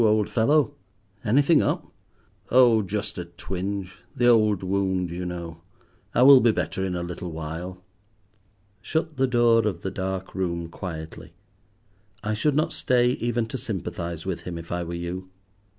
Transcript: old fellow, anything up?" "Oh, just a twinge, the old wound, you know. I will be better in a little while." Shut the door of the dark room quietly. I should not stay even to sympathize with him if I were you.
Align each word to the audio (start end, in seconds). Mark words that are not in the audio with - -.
old 0.03 0.27
fellow, 0.27 0.73
anything 1.23 1.61
up?" 1.61 1.85
"Oh, 2.49 2.81
just 2.81 3.19
a 3.19 3.25
twinge, 3.25 3.99
the 4.15 4.25
old 4.25 4.63
wound, 4.63 5.11
you 5.11 5.27
know. 5.27 5.61
I 6.15 6.23
will 6.23 6.39
be 6.39 6.51
better 6.51 6.83
in 6.83 6.95
a 6.95 7.03
little 7.03 7.29
while." 7.31 7.83
Shut 8.81 9.17
the 9.17 9.27
door 9.27 9.67
of 9.67 9.81
the 9.83 9.91
dark 9.91 10.33
room 10.33 10.69
quietly. 10.69 11.33
I 12.23 12.33
should 12.33 12.55
not 12.55 12.73
stay 12.73 13.09
even 13.11 13.45
to 13.49 13.59
sympathize 13.59 14.25
with 14.25 14.41
him 14.41 14.57
if 14.57 14.71
I 14.71 14.83
were 14.83 14.95
you. 14.95 15.29